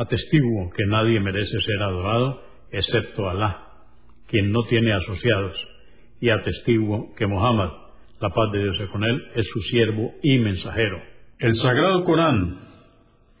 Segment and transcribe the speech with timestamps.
[0.00, 3.66] Atestiguo que nadie merece ser adorado excepto Alá,
[4.28, 5.54] quien no tiene asociados,
[6.22, 7.68] y atestiguo que Muhammad,
[8.18, 11.02] la paz de Dios sea con él, es su siervo y mensajero.
[11.38, 12.60] El Sagrado Corán,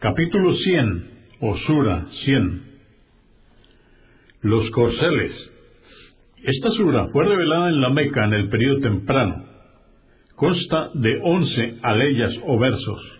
[0.00, 2.62] capítulo 100, o Sura 100.
[4.42, 5.32] Los corceles.
[6.44, 9.46] Esta sura fue revelada en la Meca en el periodo temprano.
[10.36, 13.19] Consta de once aleyas o versos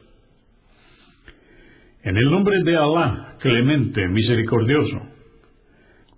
[2.03, 5.03] en el nombre de Alá, clemente, misericordioso,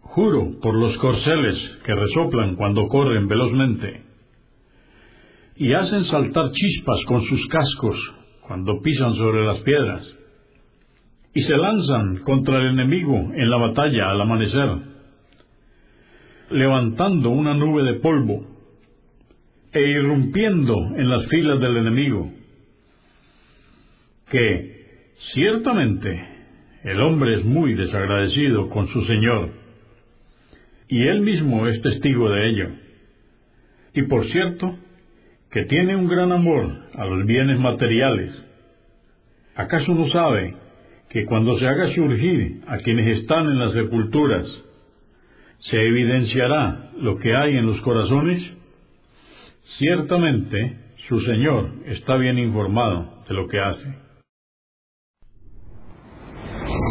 [0.00, 4.02] juro por los corceles que resoplan cuando corren velozmente
[5.56, 7.96] y hacen saltar chispas con sus cascos
[8.42, 10.06] cuando pisan sobre las piedras
[11.34, 14.70] y se lanzan contra el enemigo en la batalla al amanecer,
[16.50, 18.46] levantando una nube de polvo
[19.72, 22.30] e irrumpiendo en las filas del enemigo,
[24.30, 24.81] que
[25.30, 26.28] Ciertamente,
[26.84, 29.50] el hombre es muy desagradecido con su Señor,
[30.88, 32.68] y él mismo es testigo de ello.
[33.94, 34.76] Y por cierto,
[35.50, 38.30] que tiene un gran amor a los bienes materiales.
[39.54, 40.56] ¿Acaso no sabe
[41.08, 44.46] que cuando se haga surgir a quienes están en las sepulturas,
[45.58, 48.42] se evidenciará lo que hay en los corazones?
[49.78, 50.78] Ciertamente,
[51.08, 54.02] su Señor está bien informado de lo que hace.